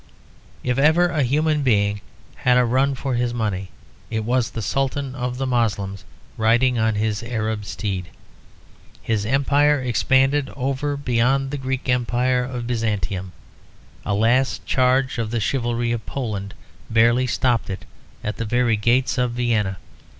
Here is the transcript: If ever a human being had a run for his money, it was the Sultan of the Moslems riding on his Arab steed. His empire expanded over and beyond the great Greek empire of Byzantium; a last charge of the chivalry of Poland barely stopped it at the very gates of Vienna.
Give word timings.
If 0.63 0.79
ever 0.79 1.09
a 1.09 1.21
human 1.21 1.61
being 1.61 2.01
had 2.37 2.57
a 2.57 2.65
run 2.65 2.95
for 2.95 3.13
his 3.13 3.35
money, 3.35 3.69
it 4.09 4.21
was 4.25 4.49
the 4.49 4.61
Sultan 4.63 5.13
of 5.13 5.37
the 5.37 5.45
Moslems 5.45 6.05
riding 6.37 6.79
on 6.79 6.95
his 6.95 7.21
Arab 7.21 7.65
steed. 7.65 8.07
His 9.03 9.27
empire 9.27 9.79
expanded 9.79 10.49
over 10.57 10.95
and 10.95 11.05
beyond 11.05 11.51
the 11.51 11.57
great 11.57 11.83
Greek 11.83 11.93
empire 11.93 12.43
of 12.43 12.65
Byzantium; 12.65 13.31
a 14.03 14.15
last 14.15 14.65
charge 14.65 15.19
of 15.19 15.29
the 15.29 15.39
chivalry 15.39 15.91
of 15.91 16.03
Poland 16.07 16.55
barely 16.89 17.27
stopped 17.27 17.69
it 17.69 17.85
at 18.23 18.37
the 18.37 18.45
very 18.45 18.77
gates 18.77 19.19
of 19.19 19.33
Vienna. 19.33 19.77